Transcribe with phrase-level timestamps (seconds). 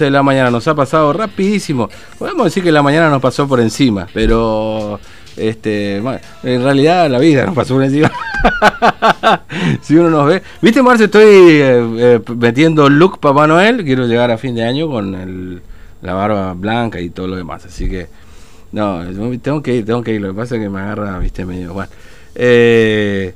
[0.00, 1.90] de la mañana nos ha pasado rapidísimo.
[2.20, 5.00] Podemos decir que la mañana nos pasó por encima, pero
[5.36, 8.12] este, en realidad la vida nos pasó por encima.
[9.82, 10.40] si uno nos ve.
[10.62, 11.06] ¿Viste, Marce?
[11.06, 13.84] Estoy eh, eh, metiendo look Papá Noel.
[13.84, 15.62] Quiero llegar a fin de año con el,
[16.00, 17.64] la barba blanca y todo lo demás.
[17.64, 18.06] Así que,
[18.70, 19.02] no,
[19.42, 20.20] tengo que ir, tengo que ir.
[20.20, 21.72] Lo que pasa es que me agarra, viste, medio.
[21.74, 21.90] Bueno.
[22.36, 23.34] Eh,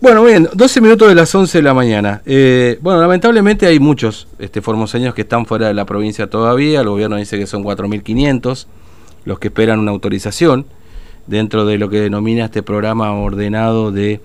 [0.00, 2.22] bueno, bien, 12 minutos de las 11 de la mañana.
[2.26, 6.80] Eh, bueno, lamentablemente hay muchos este, formoseños que están fuera de la provincia todavía.
[6.80, 8.66] El gobierno dice que son 4.500
[9.24, 10.66] los que esperan una autorización
[11.26, 14.20] dentro de lo que denomina este programa ordenado de,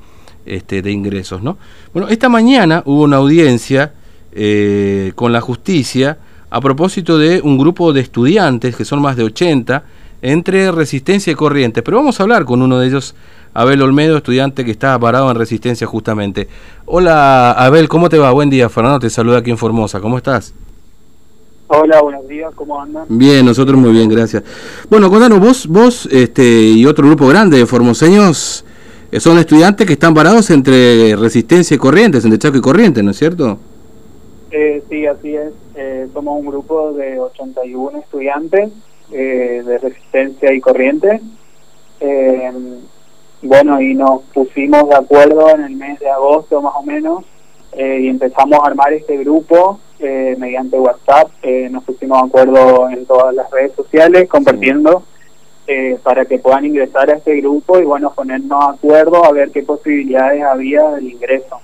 [0.45, 1.41] este, de ingresos.
[1.41, 1.57] ¿no?
[1.93, 3.93] Bueno, esta mañana hubo una audiencia
[4.33, 6.17] eh, con la justicia
[6.49, 9.83] a propósito de un grupo de estudiantes, que son más de 80,
[10.21, 11.81] entre Resistencia y Corrientes.
[11.81, 13.15] Pero vamos a hablar con uno de ellos
[13.53, 16.47] Abel Olmedo, estudiante que está parado en Resistencia justamente.
[16.85, 18.31] Hola Abel, ¿cómo te va?
[18.31, 20.53] Buen día, Fernando te saluda aquí en Formosa, ¿cómo estás?
[21.67, 23.05] Hola, buenos días, ¿cómo andan?
[23.09, 24.43] Bien, nosotros muy bien, gracias.
[24.89, 28.65] Bueno, contanos, vos, vos este, y otro grupo grande de formoseños
[29.11, 33.11] eh, son estudiantes que están parados entre Resistencia y Corrientes, entre Chaco y Corrientes, ¿no
[33.11, 33.57] es cierto?
[34.51, 35.53] Eh, sí, así es.
[35.75, 38.71] Eh, somos un grupo de 81 estudiantes
[39.09, 41.21] de Resistencia y Corrientes.
[43.43, 47.23] Bueno, y nos pusimos de acuerdo en el mes de agosto más o menos
[47.71, 51.31] eh, y empezamos a armar este grupo eh, mediante WhatsApp.
[51.41, 55.03] Eh, nos pusimos de acuerdo en todas las redes sociales compartiendo
[56.03, 59.63] para que puedan ingresar a este grupo y bueno, ponernos de acuerdo a ver qué
[59.63, 61.61] posibilidades había del ingreso.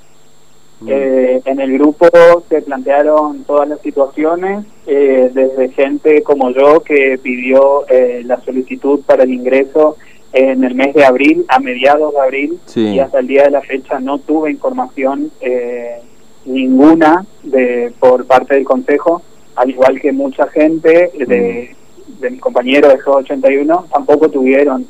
[0.80, 0.90] Mm.
[0.90, 2.08] en el grupo
[2.48, 7.84] se plantearon todas las situaciones, desde gente como yo que pidió
[8.24, 9.98] la solicitud para el ingreso
[10.34, 13.62] en el mes de abril, a mediados de abril, y hasta el día de la
[13.62, 16.02] fecha no tuve información eh,
[16.46, 19.22] ninguna de por parte del Consejo,
[19.56, 21.76] al igual que mucha gente de,
[22.08, 22.22] mm.
[22.22, 24.86] de mis compañeros de 81 tampoco tuvieron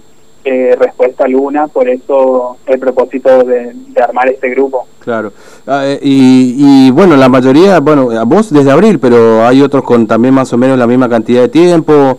[0.49, 4.87] eh, respuesta alguna, por eso el propósito de, armar este grupo.
[4.99, 5.33] Claro,
[5.65, 6.55] ah, eh, y,
[6.87, 10.53] y, bueno, la mayoría, bueno, a vos desde abril, pero hay otros con también más
[10.53, 12.17] o menos la misma cantidad de tiempo.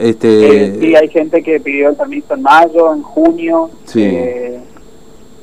[0.00, 0.64] Este...
[0.64, 4.02] Eh, sí, hay gente que pidió el permiso en mayo, en junio, sí.
[4.02, 4.60] eh,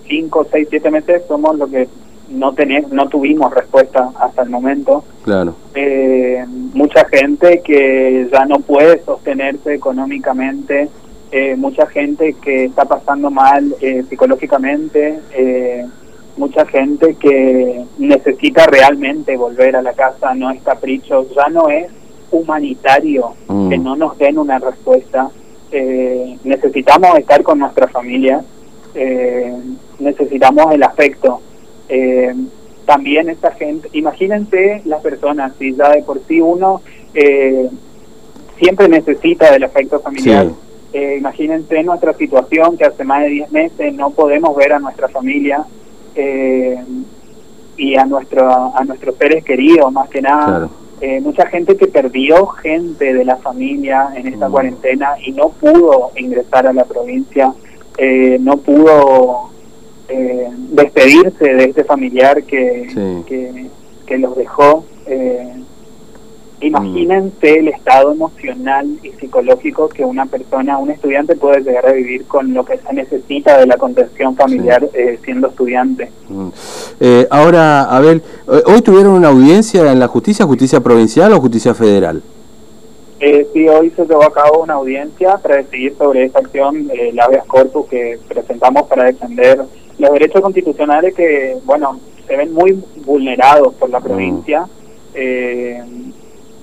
[0.08, 1.88] cinco, seis, siete meses somos lo que
[2.30, 5.04] no tenés, no tuvimos respuesta hasta el momento.
[5.24, 5.56] Claro.
[5.76, 10.90] Eh, mucha gente que ya no puede sostenerse económicamente,
[11.32, 15.86] eh, mucha gente que está pasando mal eh, psicológicamente, eh,
[16.36, 21.88] mucha gente que necesita realmente volver a la casa, no es capricho, ya no es
[22.32, 23.84] humanitario que mm.
[23.84, 25.30] no nos den una respuesta.
[25.72, 28.42] Eh, necesitamos estar con nuestra familia,
[28.96, 29.54] eh,
[30.00, 31.42] necesitamos el afecto.
[31.90, 32.34] Eh,
[32.86, 36.82] también esta gente, imagínense las personas, si ya de por sí uno
[38.60, 40.48] siempre necesita del afecto familiar.
[40.94, 45.66] imagínense nuestra situación que hace más de 10 meses no podemos ver a nuestra familia
[47.76, 50.70] y a, nuestro, a nuestros seres queridos, más que nada.
[51.00, 54.52] Eh, mucha gente que perdió gente de la familia en esta mm.
[54.52, 57.54] cuarentena y no pudo ingresar a la provincia,
[58.00, 59.52] eh, no pudo
[60.10, 63.68] eh, despedirse de este familiar que, que,
[64.08, 64.86] que, los dejó.
[66.60, 72.26] Imagínense el estado emocional y psicológico que una persona, un estudiante puede llegar a vivir
[72.26, 76.10] con lo que se necesita de la contención familiar eh, siendo estudiante.
[76.28, 76.48] Mm.
[77.00, 81.76] Eh, ahora, Abel, eh, ¿hoy tuvieron una audiencia en la justicia, justicia provincial o justicia
[81.76, 82.24] federal?
[83.20, 87.20] Eh, sí, hoy se llevó a cabo una audiencia para decidir sobre esta acción, el
[87.20, 89.64] habeas corpus que presentamos para defender
[89.98, 94.04] los derechos constitucionales que, bueno, se ven muy vulnerados por la mm.
[94.04, 94.68] provincia.
[95.16, 95.82] Eh,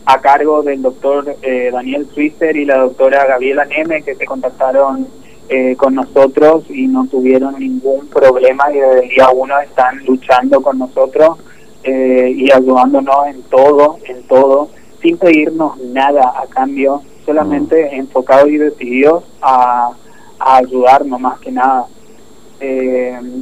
[0.07, 5.07] a cargo del doctor eh, Daniel Switzer y la doctora Gabriela Neme, que se contactaron
[5.49, 10.61] eh, con nosotros y no tuvieron ningún problema y desde el día uno están luchando
[10.63, 11.39] con nosotros
[11.85, 14.69] eh, y ayudándonos en todo, en todo,
[15.01, 17.95] sin pedirnos nada a cambio, solamente mm.
[18.01, 19.91] enfocados y decididos a,
[20.39, 21.87] a ayudarnos más que nada.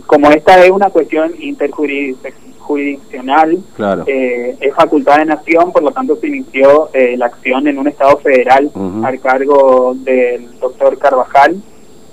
[0.06, 2.42] como esta es una cuestión interjurisdiccional,
[2.72, 3.58] jurisdiccional,
[4.06, 7.88] eh, es facultad de nación, por lo tanto se inició eh, la acción en un
[7.88, 8.70] estado federal
[9.04, 11.60] al cargo del doctor Carvajal,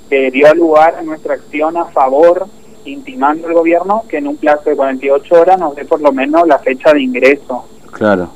[0.09, 2.47] que dio lugar a nuestra acción a favor,
[2.85, 6.47] intimando al gobierno que en un plazo de 48 horas nos dé por lo menos
[6.47, 7.65] la fecha de ingreso.
[7.91, 8.29] Claro.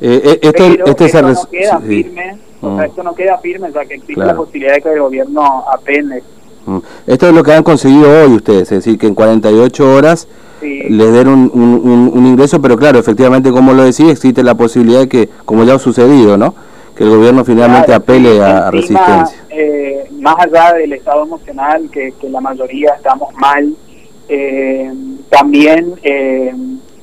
[0.00, 4.24] Eh, esto, esto, no queda firme, o sea, esto no queda firme, ya que existe
[4.24, 6.22] la posibilidad de que el gobierno apene.
[7.06, 10.28] Esto es lo que han conseguido hoy ustedes, es decir, que en 48 horas
[10.60, 11.50] les den un,
[12.14, 15.74] un, ingreso, pero claro, efectivamente, como lo decía, existe la posibilidad de que, como ya
[15.74, 16.54] ha sucedido, ¿no?
[16.96, 19.36] Que el gobierno finalmente apele a, resistencia.
[19.50, 23.74] Eh, más allá del estado emocional, que, que la mayoría estamos mal,
[24.28, 24.92] eh,
[25.30, 26.52] también, eh,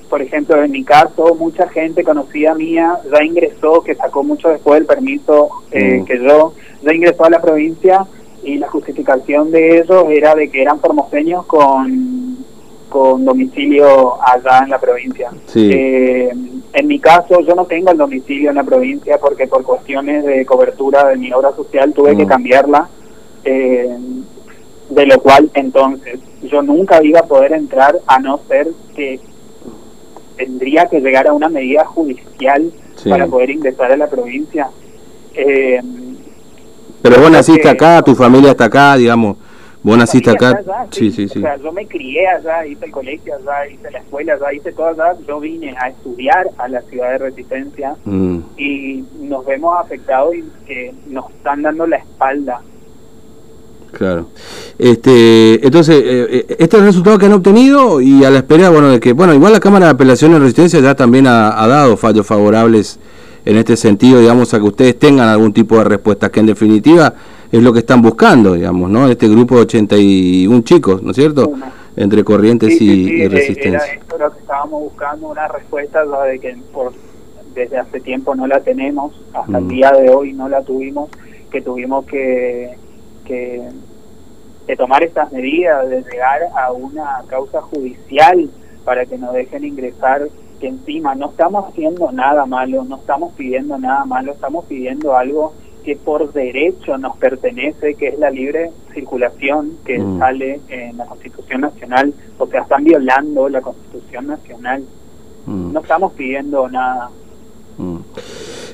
[0.09, 4.79] por ejemplo, en mi caso, mucha gente conocida mía ya ingresó, que sacó mucho después
[4.79, 6.03] del permiso mm.
[6.05, 6.53] que yo,
[6.83, 8.05] ya ingresó a la provincia
[8.43, 12.24] y la justificación de ellos era de que eran formoseños con,
[12.95, 15.29] con domicilio allá en la provincia.
[15.53, 16.31] Eh,
[16.71, 20.45] en mi caso, yo no tengo el domicilio en la provincia porque por cuestiones de
[20.45, 22.29] cobertura de mi obra social tuve que mm.
[22.29, 22.87] cambiarla,
[23.43, 23.97] eh,
[24.91, 29.19] de lo cual entonces yo nunca iba a poder entrar a no ser que
[30.37, 32.71] tendría que llegar a una medida judicial
[33.09, 34.69] para poder ingresar a la provincia.
[35.33, 35.81] Eh,
[37.01, 39.35] pero vos naciste acá, tu familia está acá, digamos.
[39.85, 40.59] Vos naciste acá.
[40.89, 43.99] sí, sí, sí, O sea, yo me crié allá, hice el colegio allá, hice la
[43.99, 45.15] escuela allá, hice todo allá.
[45.27, 48.37] Yo vine a estudiar a la ciudad de Resistencia mm.
[48.57, 52.61] y nos vemos afectados y que nos están dando la espalda.
[53.91, 54.25] Claro.
[54.79, 58.71] Este, entonces, eh, eh, este es el resultado que han obtenido y a la espera,
[58.71, 61.67] bueno, de que, bueno, igual la Cámara de Apelación de Resistencia ya también ha, ha
[61.67, 62.99] dado fallos favorables
[63.45, 67.13] en este sentido, digamos, a que ustedes tengan algún tipo de respuesta, que en definitiva
[67.57, 69.07] es lo que están buscando, digamos, ¿no?
[69.07, 71.53] Este grupo de 81 chicos, ¿no es cierto?
[71.95, 73.79] Entre Corrientes y, Resistencia.
[73.79, 76.91] Era esto lo que estábamos buscando, una respuesta de que por,
[77.53, 79.67] desde hace tiempo no la tenemos, hasta el mm.
[79.69, 81.09] día de hoy no la tuvimos,
[81.49, 82.75] que tuvimos que,
[83.23, 83.69] que,
[84.67, 88.49] que tomar estas medidas, de llegar a una causa judicial
[88.83, 90.27] para que nos dejen ingresar
[90.59, 95.53] que encima no estamos haciendo nada malo, no estamos pidiendo nada malo, estamos pidiendo algo
[95.85, 100.17] que por derecho nos pertenece, que es la libre circulación que mm.
[100.17, 104.83] sale en la Constitución Nacional, o sea, están violando la Constitución Nacional.
[105.45, 105.73] Mm.
[105.73, 107.11] No estamos pidiendo nada.
[107.77, 107.97] Mm.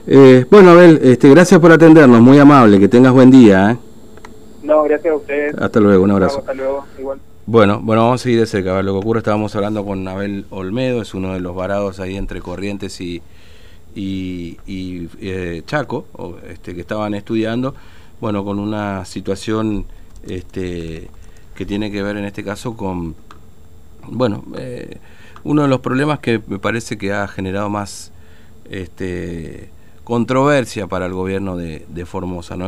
[0.08, 3.72] Eh, bueno, Abel, este, gracias por atendernos, muy amable, que tengas buen día.
[3.72, 3.78] ¿eh?
[4.64, 5.56] No, gracias a ustedes.
[5.58, 6.40] Hasta luego, un abrazo.
[6.40, 7.20] hasta luego, igual.
[7.46, 8.80] Bueno, bueno, vamos a seguir de cerca.
[8.80, 12.16] A lo que ocurre, estábamos hablando con Abel Olmedo, es uno de los varados ahí
[12.16, 13.02] entre Corrientes
[13.96, 14.58] y,
[15.20, 16.06] eh, Chaco,
[16.48, 17.76] este, que estaban estudiando,
[18.20, 19.86] bueno, con una situación
[20.28, 21.10] este,
[21.56, 23.16] que tiene que ver en este caso con,
[24.08, 24.98] bueno, eh,
[25.44, 28.12] uno de los problemas que me parece que ha generado más
[28.70, 29.70] este,
[30.04, 32.68] controversia para el gobierno de, de Formosa, ¿no?